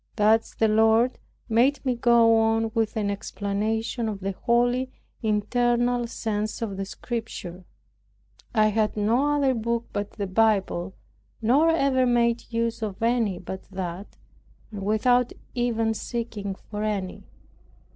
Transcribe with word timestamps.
Thus 0.15 0.55
the 0.55 0.67
Lord 0.67 1.19
made 1.47 1.85
me 1.85 1.93
go 1.93 2.35
on 2.39 2.71
with 2.73 2.97
an 2.97 3.11
explanation 3.11 4.09
of 4.09 4.19
the 4.21 4.31
holy 4.31 4.89
internal 5.21 6.07
sense 6.07 6.59
of 6.63 6.75
the 6.75 6.85
Scriptures. 6.85 7.63
I 8.51 8.69
had 8.69 8.97
no 8.97 9.35
other 9.35 9.53
book 9.53 9.85
but 9.93 10.13
the 10.13 10.25
Bible, 10.25 10.95
nor 11.39 11.69
ever 11.69 12.07
made 12.07 12.51
use 12.51 12.81
of 12.81 13.03
any 13.03 13.37
but 13.37 13.65
that, 13.69 14.17
and 14.71 14.81
without 14.81 15.33
even 15.53 15.93
seeking 15.93 16.55
for 16.55 16.81
any. 16.81 17.23